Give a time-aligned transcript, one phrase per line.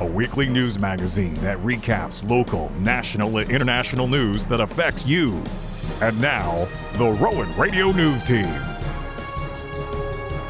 [0.00, 5.40] a weekly news magazine that recaps local, national, and international news that affects you.
[6.02, 8.60] And now, the Rowan Radio News Team.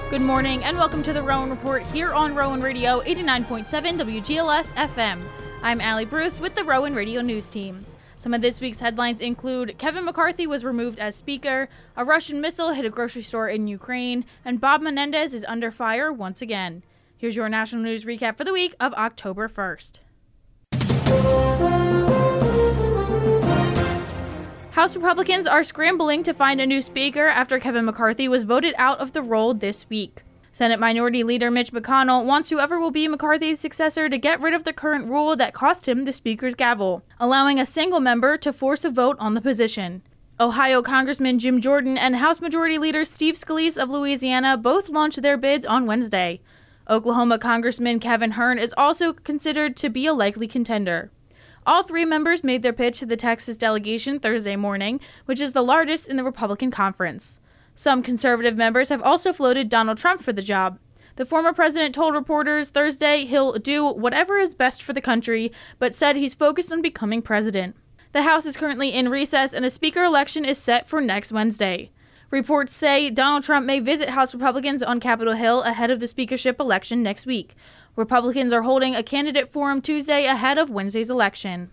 [0.08, 5.20] Good morning and welcome to the Rowan Report here on Rowan Radio 89.7 WGLS FM.
[5.62, 7.84] I'm Allie Bruce with the Rowan Radio News Team.
[8.16, 11.68] Some of this week's headlines include Kevin McCarthy was removed as Speaker,
[11.98, 16.10] a Russian missile hit a grocery store in Ukraine, and Bob Menendez is under fire
[16.10, 16.82] once again.
[17.24, 20.00] Here's your national news recap for the week of October 1st.
[24.72, 29.00] House Republicans are scrambling to find a new Speaker after Kevin McCarthy was voted out
[29.00, 30.20] of the role this week.
[30.52, 34.64] Senate Minority Leader Mitch McConnell wants whoever will be McCarthy's successor to get rid of
[34.64, 38.84] the current rule that cost him the Speaker's gavel, allowing a single member to force
[38.84, 40.02] a vote on the position.
[40.38, 45.38] Ohio Congressman Jim Jordan and House Majority Leader Steve Scalise of Louisiana both launched their
[45.38, 46.42] bids on Wednesday.
[46.88, 51.10] Oklahoma Congressman Kevin Hern is also considered to be a likely contender.
[51.66, 55.62] All three members made their pitch to the Texas delegation Thursday morning, which is the
[55.62, 57.40] largest in the Republican conference.
[57.74, 60.78] Some conservative members have also floated Donald Trump for the job.
[61.16, 65.94] The former president told reporters Thursday he'll do whatever is best for the country, but
[65.94, 67.76] said he's focused on becoming president.
[68.12, 71.90] The House is currently in recess and a speaker election is set for next Wednesday.
[72.34, 76.58] Reports say Donald Trump may visit House Republicans on Capitol Hill ahead of the speakership
[76.58, 77.54] election next week.
[77.94, 81.70] Republicans are holding a candidate forum Tuesday ahead of Wednesday's election.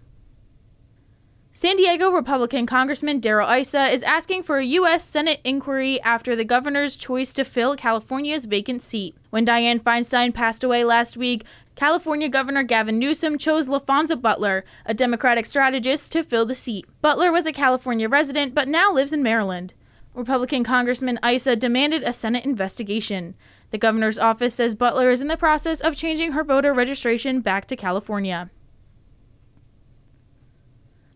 [1.52, 5.04] San Diego Republican Congressman Darrell Issa is asking for a U.S.
[5.04, 9.16] Senate inquiry after the governor's choice to fill California's vacant seat.
[9.32, 11.44] When Dianne Feinstein passed away last week,
[11.76, 16.86] California Governor Gavin Newsom chose LaPhonza Butler, a Democratic strategist, to fill the seat.
[17.02, 19.74] Butler was a California resident but now lives in Maryland.
[20.14, 23.36] Republican Congressman Issa demanded a Senate investigation.
[23.70, 27.66] The governor's office says Butler is in the process of changing her voter registration back
[27.68, 28.50] to California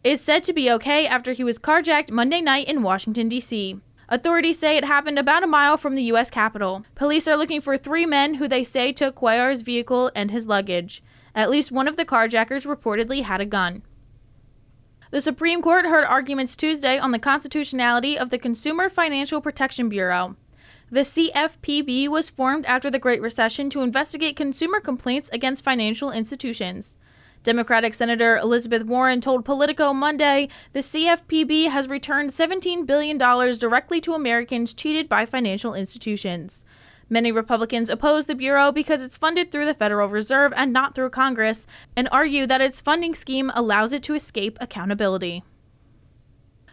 [0.05, 3.81] is said to be okay after he was carjacked Monday night in Washington, D.C.
[4.07, 6.29] Authorities say it happened about a mile from the U.S.
[6.29, 6.85] Capitol.
[6.93, 11.01] Police are looking for three men who they say took Cuellar's vehicle and his luggage.
[11.33, 13.81] At least one of the carjackers reportedly had a gun.
[15.11, 20.35] The Supreme Court heard arguments Tuesday on the constitutionality of the Consumer Financial Protection Bureau.
[20.89, 26.97] The CFPB was formed after the Great Recession to investigate consumer complaints against financial institutions.
[27.43, 34.15] Democratic Senator Elizabeth Warren told Politico Monday the CFPB has returned $17 billion directly to
[34.15, 36.63] Americans cheated by financial institutions.
[37.09, 41.11] Many Republicans oppose the Bureau because it's funded through the Federal Reserve and not through
[41.11, 45.43] Congress, and argue that its funding scheme allows it to escape accountability.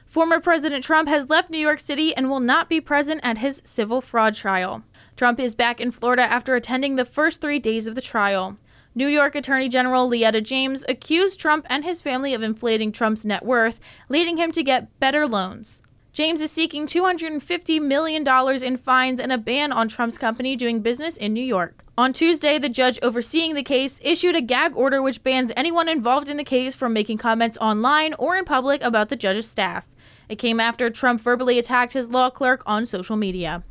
[0.06, 3.62] Former President Trump has left New York City and will not be present at his
[3.65, 4.82] civil fraud trial.
[5.16, 8.59] Trump is back in Florida after attending the first three days of the trial.
[8.94, 13.44] New York Attorney General Letitia James accused Trump and his family of inflating Trump's net
[13.44, 15.82] worth, leading him to get better loans.
[16.12, 18.23] James is seeking $250 million
[18.62, 21.87] in fines and a ban on Trump's company doing business in New York.
[21.97, 26.28] On Tuesday, the judge overseeing the case issued a gag order which bans anyone involved
[26.28, 29.89] in the case from making comments online or in public about the judge's staff.
[30.28, 33.65] It came after Trump verbally attacked his law clerk on social media.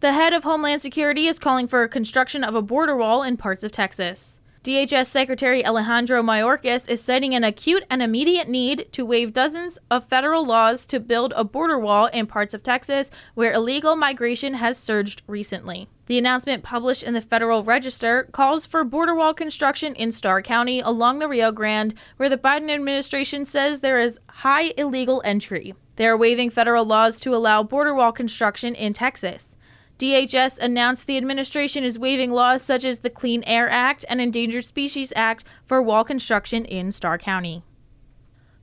[0.00, 3.62] The head of Homeland Security is calling for construction of a border wall in parts
[3.62, 4.40] of Texas.
[4.64, 10.08] DHS Secretary Alejandro Mayorkas is citing an acute and immediate need to waive dozens of
[10.08, 14.78] federal laws to build a border wall in parts of Texas where illegal migration has
[14.78, 15.86] surged recently.
[16.06, 20.80] The announcement published in the Federal Register calls for border wall construction in Starr County
[20.80, 25.74] along the Rio Grande, where the Biden administration says there is high illegal entry.
[25.96, 29.58] They are waiving federal laws to allow border wall construction in Texas.
[29.98, 34.64] DHS announced the administration is waiving laws such as the Clean Air Act and Endangered
[34.64, 37.62] Species Act for wall construction in Starr County.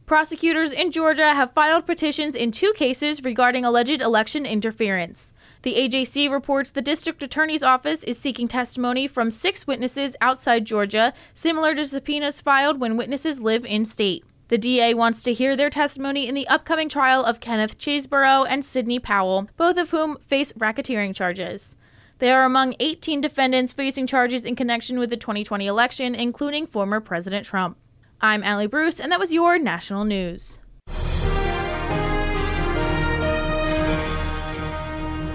[0.05, 5.31] Prosecutors in Georgia have filed petitions in two cases regarding alleged election interference.
[5.61, 11.13] The AJC reports the district attorney's office is seeking testimony from six witnesses outside Georgia,
[11.33, 14.25] similar to subpoenas filed when witnesses live in state.
[14.51, 18.65] The DA wants to hear their testimony in the upcoming trial of Kenneth Chesebro and
[18.65, 21.77] Sidney Powell, both of whom face racketeering charges.
[22.19, 26.99] They are among 18 defendants facing charges in connection with the 2020 election, including former
[26.99, 27.77] President Trump.
[28.19, 30.59] I'm Allie Bruce, and that was your national news.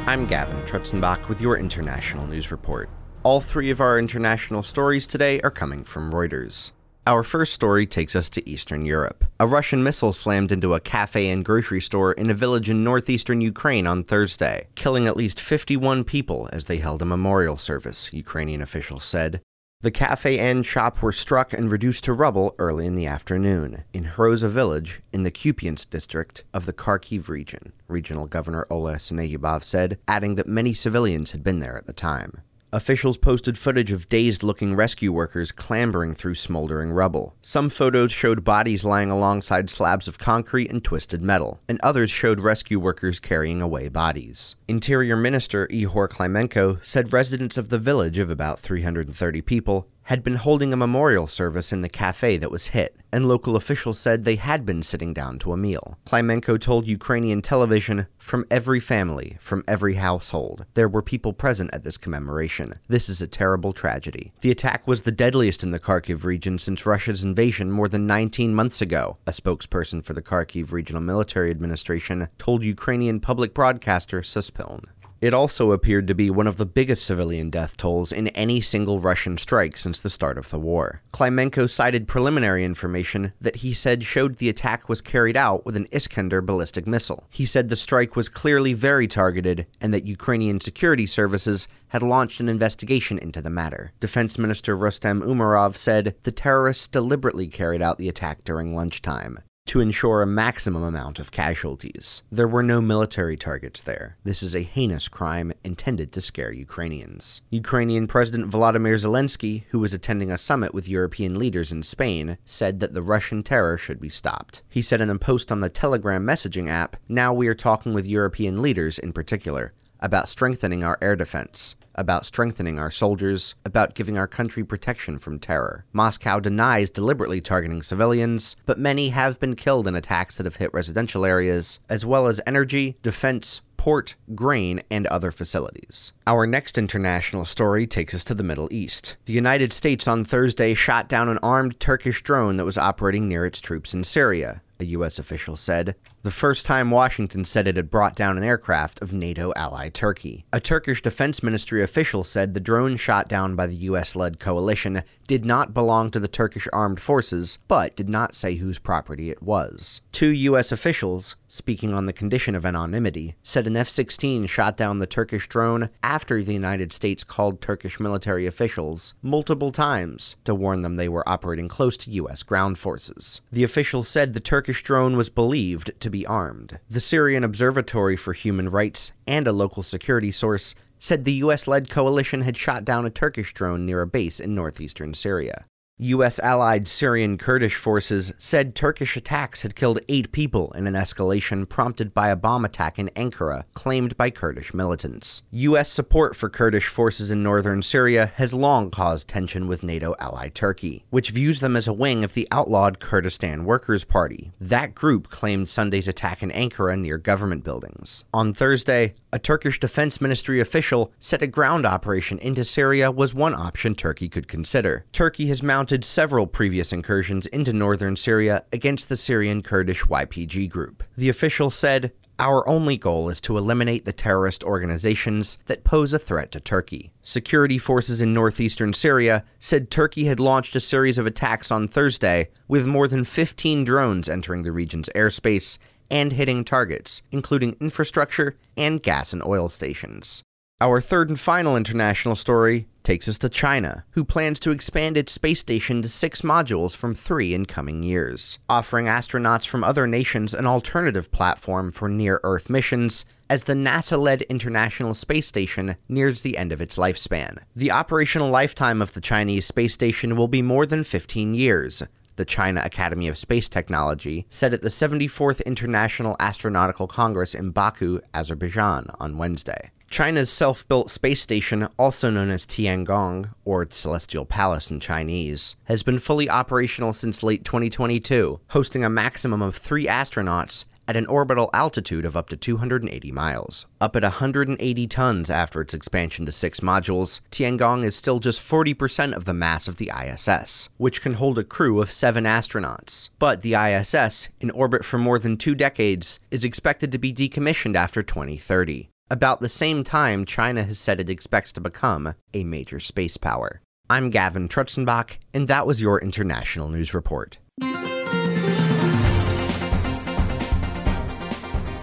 [0.07, 2.91] I'm Gavin Trutzenbach with your international news report.
[3.23, 6.73] All three of our international stories today are coming from Reuters.
[7.09, 9.25] Our first story takes us to Eastern Europe.
[9.39, 13.41] A Russian missile slammed into a cafe and grocery store in a village in northeastern
[13.41, 18.61] Ukraine on Thursday, killing at least 51 people as they held a memorial service, Ukrainian
[18.61, 19.41] officials said.
[19.83, 24.03] The cafe and shop were struck and reduced to rubble early in the afternoon in
[24.03, 30.01] Hroza village in the Kupiansk district of the Kharkiv region, Regional Governor Oleh Syniehubov said,
[30.09, 32.41] adding that many civilians had been there at the time.
[32.77, 37.35] Officials posted footage of dazed looking rescue workers clambering through smoldering rubble.
[37.41, 42.39] Some photos showed bodies lying alongside slabs of concrete and twisted metal, and others showed
[42.39, 44.57] rescue workers carrying away bodies.
[44.69, 50.37] Interior Minister Ihor Klimenko said residents of the village of about 330 people had been
[50.37, 54.37] holding a memorial service in the cafe that was hit, and local officials said they
[54.37, 55.99] had been sitting down to a meal.
[56.07, 61.83] Klimenko told Ukrainian television, from every family, from every household, there were people present at
[61.83, 62.79] this commemoration.
[62.87, 64.33] This is a terrible tragedy.
[64.43, 68.55] The attack was the deadliest in the Kharkiv region since Russia's invasion more than 19
[68.55, 74.85] months ago, a spokesperson for the Kharkiv Regional Military Administration told Ukrainian public broadcaster Suspiln.
[75.21, 78.99] It also appeared to be one of the biggest civilian death tolls in any single
[78.99, 81.01] Russian strike since the start of the war.
[81.13, 85.89] Klimenko cited preliminary information that he said showed the attack was carried out with an
[85.91, 87.25] Iskander ballistic missile.
[87.31, 92.41] He said the strike was clearly very targeted and that Ukrainian security services had launched
[92.41, 93.93] an investigation into the matter.
[94.01, 99.81] Defense Minister Rustem Umerov said the terrorists deliberately carried out the attack during lunchtime to
[99.81, 102.23] ensure a maximum amount of casualties.
[102.31, 104.17] There were no military targets there.
[104.25, 107.43] This is a heinous crime intended to scare Ukrainians.
[107.51, 112.81] Ukrainian President Volodymyr Zelensky, who was attending a summit with European leaders in Spain, said
[112.81, 114.63] that the Russian terror should be stopped.
[114.69, 118.07] He said in a post on the Telegram messaging app, Now we are talking with
[118.07, 124.17] European leaders in particular about strengthening our air defense about strengthening our soldiers, about giving
[124.17, 125.85] our country protection from terror.
[125.93, 130.73] Moscow denies deliberately targeting civilians, but many have been killed in attacks that have hit
[130.73, 136.13] residential areas, as well as energy, defense, port, grain, and other facilities.
[136.27, 139.17] Our next international story takes us to the Middle East.
[139.27, 143.47] The United States on Thursday shot down an armed Turkish drone that was operating near
[143.47, 145.19] its troops in Syria a U.S.
[145.19, 145.97] official said,
[146.27, 150.45] the first time Washington said it had brought down an aircraft of NATO ally Turkey.
[150.53, 154.17] A Turkish Defense Ministry official said the drone shot down by the U.S.
[154.17, 158.81] led coalition did not belong to the Turkish armed forces, but did not say whose
[158.81, 160.01] property it was.
[160.11, 160.73] Two U.S.
[160.73, 165.49] officials, speaking on the condition of anonymity, said an F 16 shot down the Turkish
[165.49, 171.09] drone after the United States called Turkish military officials multiple times to warn them they
[171.09, 172.43] were operating close to U.S.
[172.43, 173.41] ground forces.
[173.53, 176.79] The official said the Turkish drone was believed to be armed.
[176.89, 181.91] The Syrian Observatory for Human Rights and a local security source said the US led
[181.91, 185.67] coalition had shot down a Turkish drone near a base in northeastern Syria.
[185.99, 186.39] U.S.
[186.41, 192.13] allied Syrian Kurdish forces said Turkish attacks had killed eight people in an escalation prompted
[192.13, 195.43] by a bomb attack in Ankara claimed by Kurdish militants.
[195.53, 195.91] U.S.
[195.91, 201.07] support for Kurdish forces in northern Syria has long caused tension with NATO ally Turkey,
[201.09, 204.53] which views them as a wing of the outlawed Kurdistan Workers' Party.
[204.61, 208.27] That group claimed Sunday's attack in Ankara near government buildings.
[208.35, 213.55] On Thursday, a Turkish Defense Ministry official said a ground operation into Syria was one
[213.55, 215.07] option Turkey could consider.
[215.13, 220.69] Turkey has mounted mounted several previous incursions into northern Syria against the Syrian Kurdish YPG
[220.69, 221.05] group.
[221.17, 226.19] The official said, our only goal is to eliminate the terrorist organizations that pose a
[226.19, 227.13] threat to Turkey.
[227.23, 232.49] Security forces in northeastern Syria said Turkey had launched a series of attacks on Thursday,
[232.67, 235.79] with more than 15 drones entering the region's airspace
[236.11, 240.43] and hitting targets, including infrastructure and gas and oil stations.
[240.79, 245.33] Our third and final international story takes us to China, who plans to expand its
[245.33, 250.53] space station to six modules from three in coming years, offering astronauts from other nations
[250.53, 256.43] an alternative platform for near Earth missions as the NASA led International Space Station nears
[256.43, 257.57] the end of its lifespan.
[257.75, 262.03] The operational lifetime of the Chinese space station will be more than 15 years,
[262.35, 268.21] the China Academy of Space Technology, said at the 74th International Astronautical Congress in Baku,
[268.35, 269.91] Azerbaijan, on Wednesday.
[270.09, 276.03] China's self built space station, also known as Tiangong, or Celestial Palace in Chinese, has
[276.03, 281.71] been fully operational since late 2022, hosting a maximum of three astronauts at an orbital
[281.73, 283.87] altitude of up to 280 miles.
[284.01, 289.35] Up at 180 tons after its expansion to six modules, Tiangong is still just 40%
[289.35, 293.31] of the mass of the ISS, which can hold a crew of seven astronauts.
[293.39, 297.97] But the ISS, in orbit for more than two decades, is expected to be decommissioned
[297.97, 299.11] after 2030.
[299.29, 303.83] About the same time, China has said it expects to become a major space power.
[304.09, 307.59] I'm Gavin Trutzenbach, and that was your International News Report.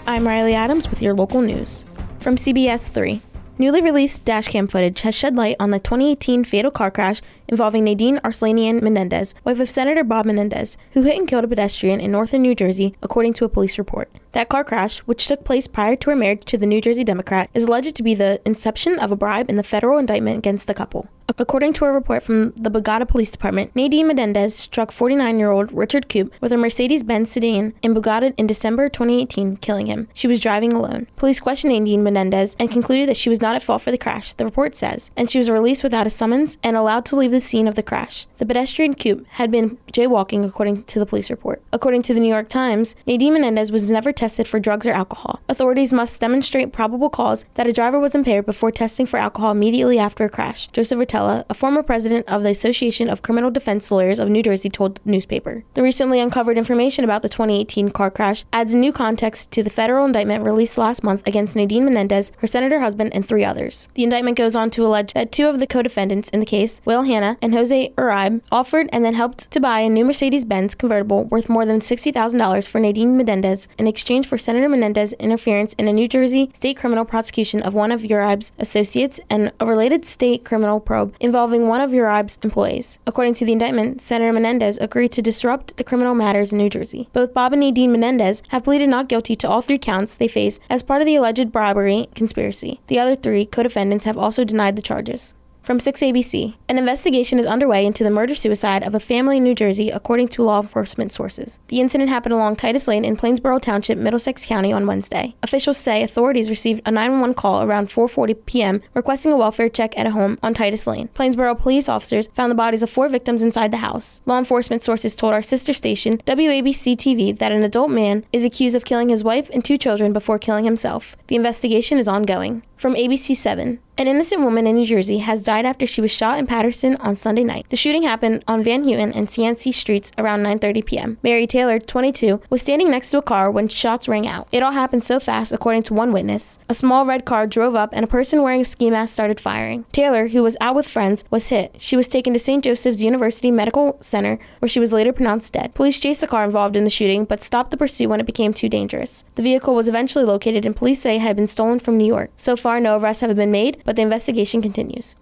[0.06, 1.86] I'm Riley Adams with your local news.
[2.20, 3.22] From CBS 3.
[3.58, 7.22] Newly released dashcam footage has shed light on the 2018 fatal car crash
[7.54, 12.00] involving Nadine Arslanian Menendez, wife of Senator Bob Menendez, who hit and killed a pedestrian
[12.00, 14.10] in northern New Jersey, according to a police report.
[14.32, 17.52] That car crash, which took place prior to her marriage to the New Jersey Democrat,
[17.54, 20.74] is alleged to be the inception of a bribe in the federal indictment against the
[20.74, 21.08] couple.
[21.38, 25.72] According to a report from the Bogota Police Department, Nadine Menendez struck 49 year old
[25.72, 30.10] Richard Koop with a Mercedes Benz sedan in Bogota in December 2018, killing him.
[30.14, 31.08] She was driving alone.
[31.16, 34.34] Police questioned Nadine Menendez and concluded that she was not at fault for the crash,
[34.34, 37.40] the report says, and she was released without a summons and allowed to leave the
[37.44, 38.28] scene of the crash.
[38.38, 41.62] The pedestrian Koop had been jaywalking, according to the police report.
[41.72, 45.42] According to the New York Times, Nadine Menendez was never tested for drugs or alcohol.
[45.50, 50.00] Authorities must demonstrate probable cause that a driver was impaired before testing for alcohol immediately
[50.00, 50.68] after a crash.
[50.70, 54.70] Joseph Rotella, a former president of the Association of Criminal Defense Lawyers of New Jersey,
[54.70, 55.64] told the newspaper.
[55.74, 60.06] The recently uncovered information about the 2018 car crash adds new context to the federal
[60.06, 63.88] indictment released last month against Nadine Menendez, her senator husband, and three others.
[63.96, 66.82] The indictment goes on to allege that two of the co defendants in the case,
[66.86, 70.76] Will Hana and Jose Uribe, offered and then helped to buy a new Mercedes Benz
[70.76, 75.88] convertible worth more than $60,000 for Nadine Menendez in exchange for Senator Menendez's interference in
[75.88, 80.44] a New Jersey state criminal prosecution of one of Uribe's associates and a related state
[80.44, 83.00] criminal probe involving one of Uribe's employees.
[83.08, 87.10] According to the indictment, Senator Menendez agreed to disrupt the criminal matters in New Jersey.
[87.14, 90.60] Both Bob and Nadine Menendez have pleaded not guilty to all three counts they face
[90.70, 92.82] as part of the alleged bribery conspiracy.
[92.88, 95.34] The other three co defendants have also denied the charges.
[95.64, 99.56] From 6ABC, an investigation is underway into the murder suicide of a family in New
[99.56, 101.62] Jersey, according to law enforcement sources.
[101.70, 105.36] The incident happened along Titus Lane in Plainsboro Township, Middlesex County on Wednesday.
[105.42, 108.82] Officials say authorities received a 911 call around 4:40 p.m.
[108.94, 111.08] requesting a welfare check at a home on Titus Lane.
[111.16, 114.20] Plainsboro police officers found the bodies of four victims inside the house.
[114.26, 118.76] Law enforcement sources told our sister station, WABC TV, that an adult man is accused
[118.76, 121.16] of killing his wife and two children before killing himself.
[121.28, 122.64] The investigation is ongoing.
[122.76, 126.40] From ABC 7, an innocent woman in New Jersey has died after she was shot
[126.40, 127.68] in Paterson on Sunday night.
[127.70, 131.18] The shooting happened on Van Houten and Cianci streets around 9:30 p.m.
[131.22, 134.48] Mary Taylor, 22, was standing next to a car when shots rang out.
[134.52, 136.58] It all happened so fast, according to one witness.
[136.68, 139.86] A small red car drove up and a person wearing a ski mask started firing.
[139.92, 141.76] Taylor, who was out with friends, was hit.
[141.78, 142.64] She was taken to St.
[142.64, 145.76] Joseph's University Medical Center, where she was later pronounced dead.
[145.76, 148.56] Police chased the car involved in the shooting, but stopped the pursuit when it became
[148.56, 149.24] too dangerous.
[149.36, 152.32] The vehicle was eventually located, and police say it had been stolen from New York.
[152.36, 155.16] So far, no arrests have been made, but the investigation continues.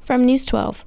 [0.00, 0.84] From News 12.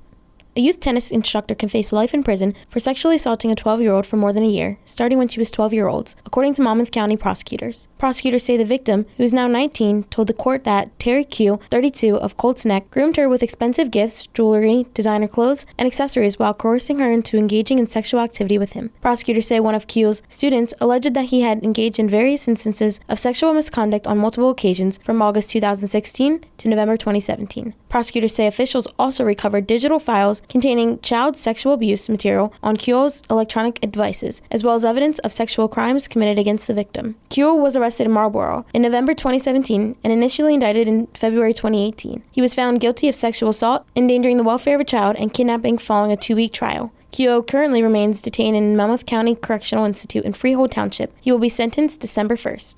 [0.53, 3.93] A youth tennis instructor can face life in prison for sexually assaulting a 12 year
[3.93, 6.62] old for more than a year, starting when she was 12 years old, according to
[6.62, 7.88] Monmouth County prosecutors.
[7.98, 12.17] Prosecutors say the victim, who is now 19, told the court that Terry Kuo, 32,
[12.17, 17.00] of Colts Neck, groomed her with expensive gifts, jewelry, designer clothes, and accessories while coercing
[17.00, 18.91] her into engaging in sexual activity with him.
[19.00, 23.20] Prosecutors say one of Kuo's students alleged that he had engaged in various instances of
[23.20, 27.74] sexual misconduct on multiple occasions from August 2016 to November 2017.
[27.88, 33.81] Prosecutors say officials also recovered digital files containing child sexual abuse material on Kuo's electronic
[33.81, 37.15] devices, as well as evidence of sexual crimes committed against the victim.
[37.29, 42.24] Kuo was arrested in Marlborough in November 2017 and initially indicted in February 2018.
[42.31, 45.77] He was found guilty of sexual assault, endangering the welfare of a child, and kidnapping
[45.77, 46.91] following a two week trial.
[47.12, 51.13] Kuo currently remains detained in Monmouth County Correctional Institute in Freehold Township.
[51.19, 52.75] He will be sentenced December 1st.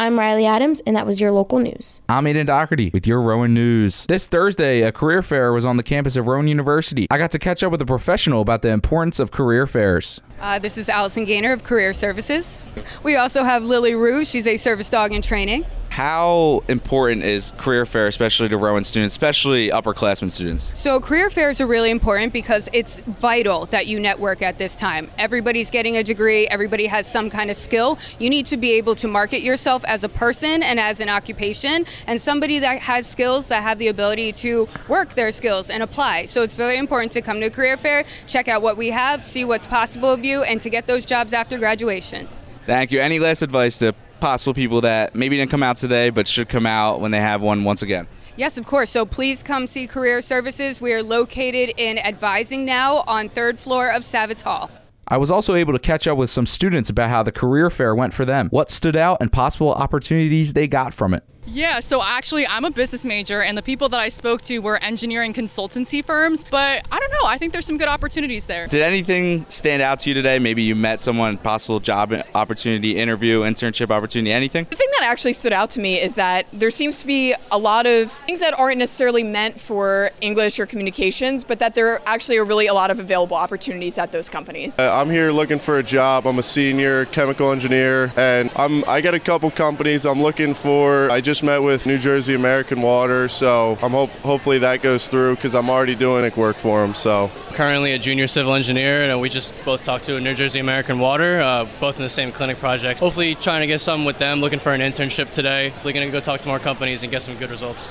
[0.00, 2.00] I'm Riley Adams, and that was your local news.
[2.08, 4.06] I'm Aiden Doherty with your Rowan News.
[4.06, 7.06] This Thursday, a career fair was on the campus of Rowan University.
[7.10, 10.18] I got to catch up with a professional about the importance of career fairs.
[10.40, 12.70] Uh, this is Allison Gaynor of Career Services.
[13.02, 14.24] We also have Lily Rue.
[14.24, 15.66] She's a service dog in training.
[15.90, 20.70] How important is career fair, especially to Rowan students, especially upperclassmen students?
[20.78, 25.10] So, career fairs are really important because it's vital that you network at this time.
[25.18, 27.98] Everybody's getting a degree, everybody has some kind of skill.
[28.20, 31.84] You need to be able to market yourself as a person and as an occupation,
[32.06, 36.26] and somebody that has skills that have the ability to work their skills and apply.
[36.26, 39.24] So, it's very important to come to a career fair, check out what we have,
[39.24, 42.28] see what's possible of you, and to get those jobs after graduation.
[42.66, 43.00] Thank you.
[43.00, 46.66] Any last advice to possible people that maybe didn't come out today but should come
[46.66, 48.06] out when they have one once again?
[48.36, 48.90] Yes, of course.
[48.90, 50.80] So please come see Career Services.
[50.80, 54.70] We are located in Advising now on third floor of Savitz Hall.
[55.08, 57.96] I was also able to catch up with some students about how the career fair
[57.96, 61.24] went for them, what stood out, and possible opportunities they got from it.
[61.46, 64.78] Yeah, so actually, I'm a business major, and the people that I spoke to were
[64.78, 67.24] engineering consultancy firms, but I don't know.
[67.24, 68.68] I think there's some good opportunities there.
[68.68, 70.38] Did anything stand out to you today?
[70.38, 74.66] Maybe you met someone, possible job opportunity, interview, internship opportunity, anything?
[74.70, 77.58] The thing that actually stood out to me is that there seems to be a
[77.58, 82.36] lot of things that aren't necessarily meant for English or communications, but that there actually
[82.38, 84.78] are really a lot of available opportunities at those companies.
[84.78, 86.26] Uh, I'm here looking for a job.
[86.26, 91.10] I'm a senior chemical engineer, and I'm I got a couple companies I'm looking for.
[91.10, 95.36] I just met with New Jersey American Water, so I'm hope hopefully that goes through
[95.36, 96.94] because I'm already doing work for them.
[96.94, 100.98] So currently a junior civil engineer, and we just both talked to New Jersey American
[100.98, 102.98] Water, uh, both in the same clinic project.
[102.98, 104.40] Hopefully, trying to get some with them.
[104.40, 105.72] Looking for an internship today.
[105.84, 107.88] Looking to go talk to more companies and get some good results.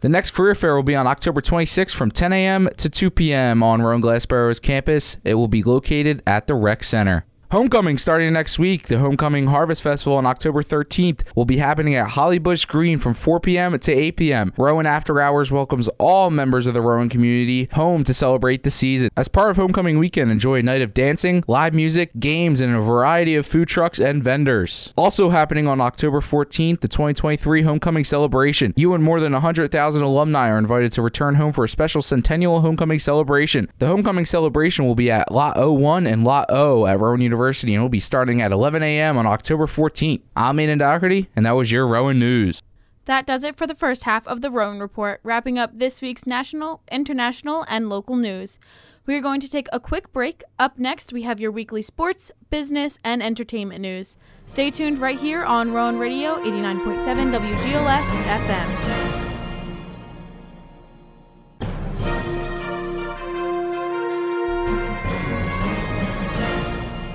[0.00, 2.68] The next career fair will be on October 26th from 10 a.m.
[2.78, 3.62] to 2 p.m.
[3.62, 5.16] on Rowan Glassboro's campus.
[5.24, 7.26] It will be located at the Rec Center.
[7.52, 8.86] Homecoming starting next week.
[8.86, 13.40] The Homecoming Harvest Festival on October 13th will be happening at Hollybush Green from 4
[13.40, 13.76] p.m.
[13.76, 14.52] to 8 p.m.
[14.56, 19.10] Rowan After Hours welcomes all members of the Rowan community home to celebrate the season.
[19.16, 22.80] As part of Homecoming weekend, enjoy a night of dancing, live music, games, and a
[22.80, 24.92] variety of food trucks and vendors.
[24.96, 28.72] Also happening on October 14th, the 2023 Homecoming celebration.
[28.76, 32.60] You and more than 100,000 alumni are invited to return home for a special centennial
[32.60, 33.68] homecoming celebration.
[33.80, 37.39] The homecoming celebration will be at Lot 01 and Lot O at Rowan University.
[37.40, 39.16] University and will be starting at 11 a.m.
[39.16, 40.20] on October 14th.
[40.36, 42.62] I'm Aidan Doherty, and that was your Rowan News.
[43.06, 46.26] That does it for the first half of the Rowan Report, wrapping up this week's
[46.26, 48.58] national, international, and local news.
[49.06, 50.44] We are going to take a quick break.
[50.58, 54.18] Up next, we have your weekly sports, business, and entertainment news.
[54.44, 57.04] Stay tuned right here on Rowan Radio 89.7
[57.38, 58.04] WGLS
[58.44, 58.99] FM.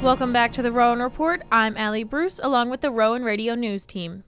[0.05, 1.41] Welcome back to the Rowan Report.
[1.51, 4.23] I'm Allie Bruce, along with the Rowan Radio News team.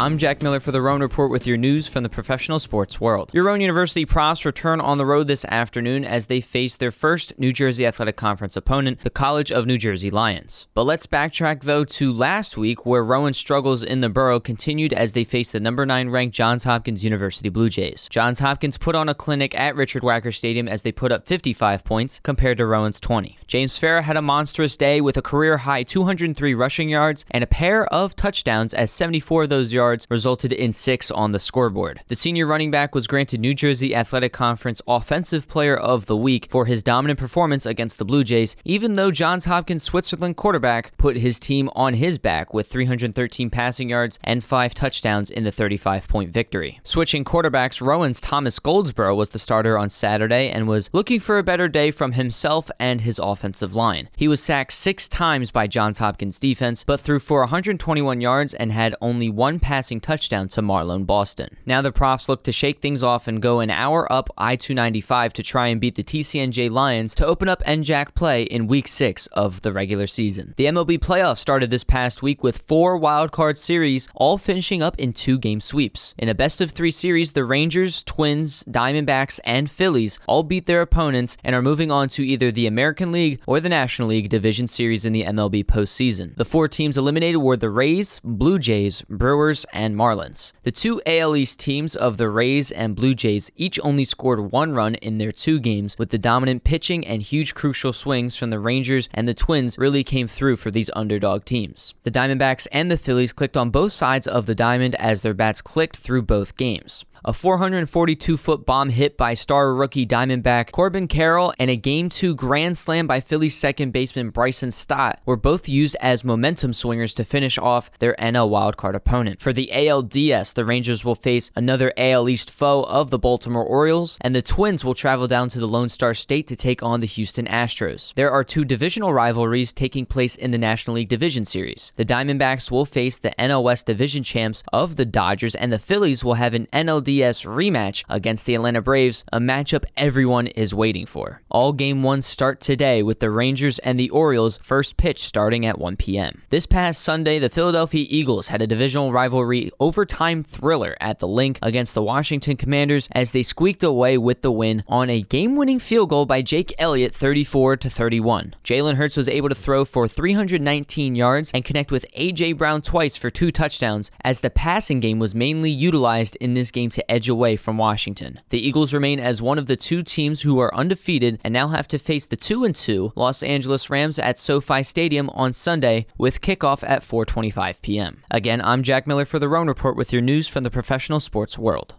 [0.00, 3.30] I'm Jack Miller for the Rowan Report with your news from the professional sports world.
[3.34, 7.38] Your Rowan University Profs return on the road this afternoon as they face their first
[7.38, 10.68] New Jersey Athletic Conference opponent, the College of New Jersey Lions.
[10.72, 15.12] But let's backtrack though to last week where Rowan struggles in the borough continued as
[15.12, 18.08] they faced the number 9 ranked Johns Hopkins University Blue Jays.
[18.10, 21.84] Johns Hopkins put on a clinic at Richard Wackar Stadium as they put up 55
[21.84, 23.36] points compared to Rowan's 20.
[23.46, 27.46] James Farah had a monstrous day with a career high 203 rushing yards and a
[27.46, 32.00] pair of touchdowns as 74 of those yards yards resulted in six on the scoreboard.
[32.06, 36.46] The senior running back was granted New Jersey Athletic Conference Offensive Player of the Week
[36.48, 41.16] for his dominant performance against the Blue Jays, even though Johns Hopkins Switzerland quarterback put
[41.16, 46.06] his team on his back with 313 passing yards and five touchdowns in the 35
[46.06, 46.78] point victory.
[46.84, 51.42] Switching quarterbacks, Rowan's Thomas Goldsboro was the starter on Saturday and was looking for a
[51.42, 54.08] better day from himself and his offensive line.
[54.16, 58.70] He was sacked six times by Johns Hopkins defense, but threw for 121 yards and
[58.70, 61.56] had only one pass passing touchdown to Marlon Boston.
[61.64, 65.32] Now the Profs look to shake things off and go an hour up I 295
[65.32, 69.26] to try and beat the TCNJ Lions to open up NJAC play in week six
[69.28, 70.52] of the regular season.
[70.58, 75.14] The MLB playoffs started this past week with four wildcard series, all finishing up in
[75.14, 76.14] two game sweeps.
[76.18, 80.82] In a best of three series, the Rangers, Twins, Diamondbacks, and Phillies all beat their
[80.82, 84.66] opponents and are moving on to either the American League or the National League Division
[84.66, 86.36] Series in the MLB postseason.
[86.36, 90.52] The four teams eliminated were the Rays, Blue Jays, Brewers, and Marlins.
[90.62, 94.72] The two AL East teams of the Rays and Blue Jays each only scored one
[94.72, 98.58] run in their two games, with the dominant pitching and huge crucial swings from the
[98.58, 101.94] Rangers and the Twins really came through for these underdog teams.
[102.04, 105.62] The Diamondbacks and the Phillies clicked on both sides of the diamond as their bats
[105.62, 111.52] clicked through both games a 442 foot bomb hit by star rookie Diamondback Corbin Carroll,
[111.58, 115.96] and a Game 2 grand slam by Phillies second baseman Bryson Stott were both used
[116.00, 119.40] as momentum swingers to finish off their NL wildcard opponent.
[119.40, 124.16] For the ALDS, the Rangers will face another AL East foe of the Baltimore Orioles,
[124.20, 127.06] and the Twins will travel down to the Lone Star State to take on the
[127.06, 128.14] Houston Astros.
[128.14, 131.92] There are two divisional rivalries taking place in the National League Division Series.
[131.96, 136.24] The Diamondbacks will face the NL West Division champs of the Dodgers, and the Phillies
[136.24, 141.06] will have an NLD LDS rematch against the Atlanta Braves, a matchup everyone is waiting
[141.06, 141.42] for.
[141.50, 145.78] All game ones start today with the Rangers and the Orioles first pitch starting at
[145.78, 146.42] 1 p.m.
[146.50, 151.58] This past Sunday, the Philadelphia Eagles had a divisional rivalry overtime thriller at the Linc
[151.62, 156.10] against the Washington Commanders as they squeaked away with the win on a game-winning field
[156.10, 158.54] goal by Jake Elliott 34 to 31.
[158.62, 163.16] Jalen Hurts was able to throw for 319 yards and connect with AJ Brown twice
[163.16, 167.10] for two touchdowns as the passing game was mainly utilized in this game to to
[167.10, 168.40] edge away from Washington.
[168.50, 171.88] The Eagles remain as one of the two teams who are undefeated and now have
[171.88, 176.40] to face the 2 and 2 Los Angeles Rams at SoFi Stadium on Sunday with
[176.40, 178.22] kickoff at 4:25 p.m.
[178.30, 181.58] Again, I'm Jack Miller for the Rowan Report with your news from the professional sports
[181.58, 181.94] world.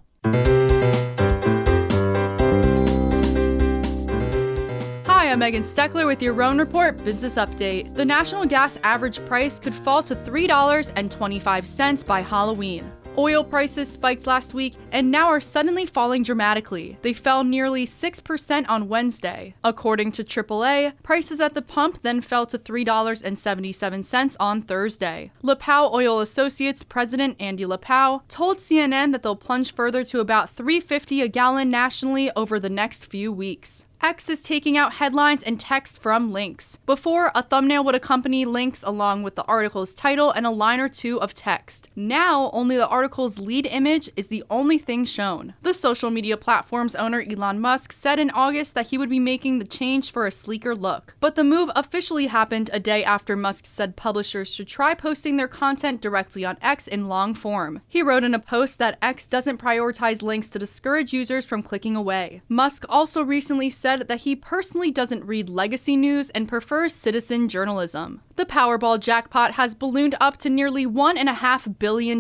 [5.06, 7.96] Hi, I'm Megan Steckler with your Rowan Report Business Update.
[7.96, 12.92] The national gas average price could fall to $3.25 by Halloween.
[13.18, 16.98] Oil prices spiked last week and now are suddenly falling dramatically.
[17.02, 19.54] They fell nearly 6% on Wednesday.
[19.66, 25.32] According to AAA, prices at the pump then fell to $3.77 on Thursday.
[25.44, 31.24] Lipow Oil Associates president Andy Lipow told CNN that they'll plunge further to about $3.50
[31.24, 33.86] a gallon nationally over the next few weeks.
[34.04, 36.80] X is taking out headlines and text from links.
[36.88, 40.90] Before, a thumbnail would accompany links along with the article's title and a line or
[40.90, 41.88] two of text.
[41.96, 45.54] Now, only the article's lead image is the only thing shown.
[45.62, 49.60] The social media platform's owner Elon Musk said in August that he would be making
[49.60, 51.16] the change for a sleeker look.
[51.20, 55.48] But the move officially happened a day after Musk said publishers should try posting their
[55.48, 57.82] content directly on X in long form.
[57.88, 61.96] He wrote in a post that X doesn't prioritize links to discourage users from clicking
[61.96, 62.42] away.
[62.50, 67.50] Musk also recently said said that he personally doesn't read legacy news and prefers citizen
[67.50, 68.22] journalism.
[68.38, 72.20] The Powerball jackpot has ballooned up to nearly $1.5 billion.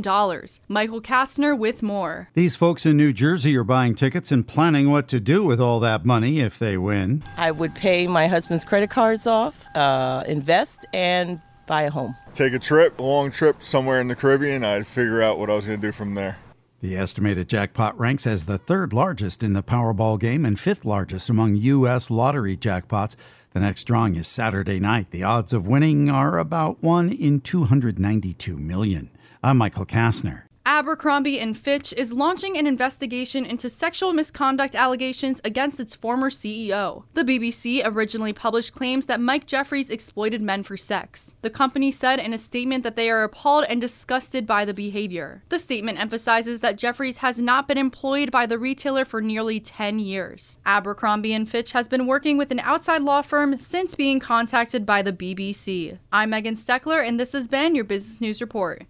[0.67, 2.29] Michael Kastner with more.
[2.33, 5.79] These folks in New Jersey are buying tickets and planning what to do with all
[5.79, 7.23] that money if they win.
[7.37, 12.15] I would pay my husband's credit cards off, uh, invest, and buy a home.
[12.33, 14.65] Take a trip, a long trip somewhere in the Caribbean.
[14.65, 16.37] I'd figure out what I was going to do from there.
[16.81, 21.29] The estimated jackpot ranks as the third largest in the Powerball game and fifth largest
[21.29, 22.09] among U.S.
[22.09, 23.15] lottery jackpots.
[23.51, 25.11] The next drawing is Saturday night.
[25.11, 29.11] The odds of winning are about 1 in 292 million.
[29.43, 30.45] I'm Michael Kastner.
[30.65, 37.03] Abercrombie and Fitch is launching an investigation into sexual misconduct allegations against its former CEO.
[37.15, 41.35] The BBC originally published claims that Mike Jeffries exploited men for sex.
[41.41, 45.43] The company said in a statement that they are appalled and disgusted by the behavior.
[45.49, 49.97] The statement emphasizes that Jeffries has not been employed by the retailer for nearly 10
[49.97, 50.59] years.
[50.65, 55.01] Abercrombie and Fitch has been working with an outside law firm since being contacted by
[55.01, 55.97] the BBC.
[56.13, 58.85] I'm Megan Steckler and this has been your Business News Report.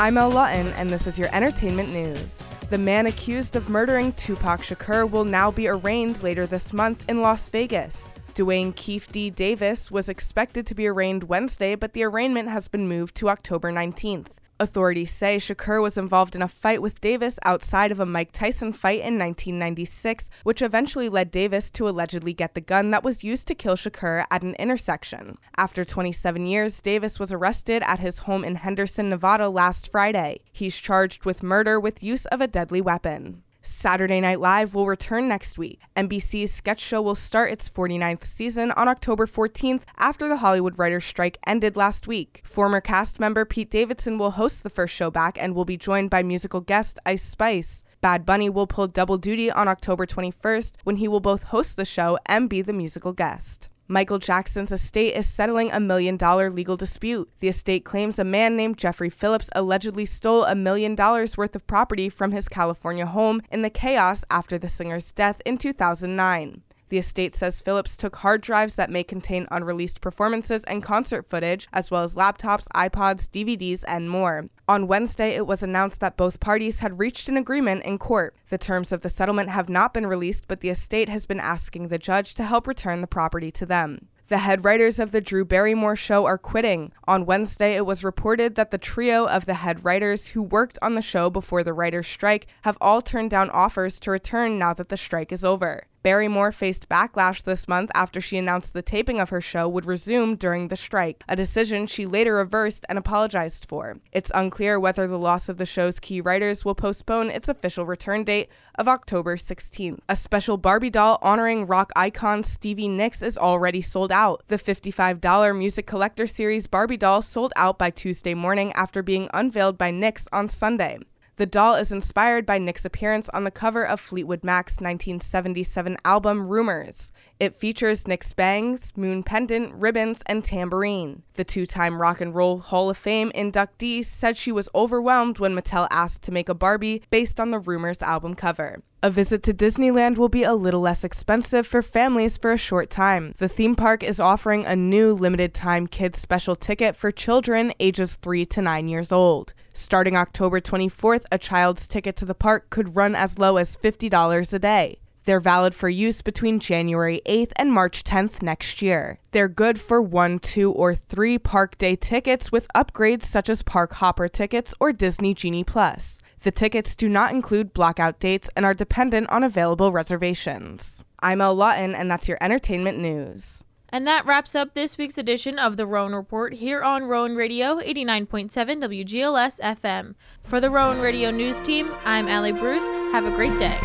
[0.00, 2.38] I'm El Lawton, and this is your entertainment news.
[2.70, 7.20] The man accused of murdering Tupac Shakur will now be arraigned later this month in
[7.20, 8.14] Las Vegas.
[8.32, 9.28] Duane Keffe D.
[9.28, 13.70] Davis was expected to be arraigned Wednesday, but the arraignment has been moved to October
[13.70, 14.28] 19th.
[14.60, 18.74] Authorities say Shakur was involved in a fight with Davis outside of a Mike Tyson
[18.74, 23.48] fight in 1996, which eventually led Davis to allegedly get the gun that was used
[23.48, 25.38] to kill Shakur at an intersection.
[25.56, 30.42] After 27 years, Davis was arrested at his home in Henderson, Nevada last Friday.
[30.52, 33.42] He's charged with murder with use of a deadly weapon.
[33.62, 35.80] Saturday Night Live will return next week.
[35.96, 41.04] NBC's sketch show will start its 49th season on October 14th after the Hollywood writers'
[41.04, 42.42] strike ended last week.
[42.44, 46.10] Former cast member Pete Davidson will host the first show back and will be joined
[46.10, 47.82] by musical guest Ice Spice.
[48.02, 51.84] Bad Bunny will pull double duty on October 21st when he will both host the
[51.86, 53.69] show and be the musical guest.
[53.90, 57.28] Michael Jackson's estate is settling a million dollar legal dispute.
[57.40, 61.66] The estate claims a man named Jeffrey Phillips allegedly stole a million dollars worth of
[61.66, 66.62] property from his California home in the chaos after the singer's death in 2009.
[66.88, 71.66] The estate says Phillips took hard drives that may contain unreleased performances and concert footage,
[71.72, 74.50] as well as laptops, iPods, DVDs, and more.
[74.70, 78.36] On Wednesday, it was announced that both parties had reached an agreement in court.
[78.50, 81.88] The terms of the settlement have not been released, but the estate has been asking
[81.88, 84.06] the judge to help return the property to them.
[84.28, 86.92] The head writers of The Drew Barrymore Show are quitting.
[87.08, 90.94] On Wednesday, it was reported that the trio of the head writers who worked on
[90.94, 94.88] the show before the writers' strike have all turned down offers to return now that
[94.88, 95.88] the strike is over.
[96.02, 100.36] Barrymore faced backlash this month after she announced the taping of her show would resume
[100.36, 103.98] during the strike, a decision she later reversed and apologized for.
[104.10, 108.24] It's unclear whether the loss of the show's key writers will postpone its official return
[108.24, 109.98] date of October 16th.
[110.08, 114.42] A special Barbie doll honoring rock icon Stevie Nicks is already sold out.
[114.48, 119.76] The $55 music collector series Barbie doll sold out by Tuesday morning after being unveiled
[119.76, 120.98] by Nicks on Sunday.
[121.40, 126.46] The doll is inspired by Nick's appearance on the cover of Fleetwood Mac's 1977 album
[126.46, 127.12] Rumours.
[127.40, 131.22] It features Nick's bangs, moon pendant, ribbons, and tambourine.
[131.36, 135.56] The two time Rock and Roll Hall of Fame inductee said she was overwhelmed when
[135.56, 138.82] Mattel asked to make a Barbie based on the Rumours album cover.
[139.02, 142.90] A visit to Disneyland will be a little less expensive for families for a short
[142.90, 143.34] time.
[143.38, 148.16] The theme park is offering a new limited time kids special ticket for children ages
[148.16, 149.54] 3 to 9 years old.
[149.72, 154.52] Starting October 24th, a child's ticket to the park could run as low as $50
[154.52, 154.98] a day.
[155.30, 159.20] They're valid for use between January 8th and March 10th next year.
[159.30, 163.92] They're good for one, two, or three park day tickets with upgrades such as Park
[163.92, 166.18] Hopper tickets or Disney Genie Plus.
[166.40, 171.04] The tickets do not include blackout dates and are dependent on available reservations.
[171.20, 173.62] I'm El Lawton, and that's your entertainment news.
[173.90, 177.78] And that wraps up this week's edition of the Rowan Report here on Rowan Radio
[177.78, 180.16] 89.7 WGLS FM.
[180.42, 182.92] For the Rowan Radio News team, I'm Allie Bruce.
[183.12, 183.78] Have a great day.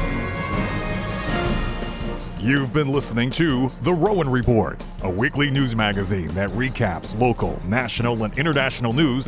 [2.45, 8.23] You've been listening to The Rowan Report, a weekly news magazine that recaps local, national,
[8.23, 9.23] and international news.